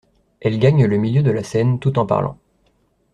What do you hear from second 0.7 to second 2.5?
le milieu de la scène tout en parlant.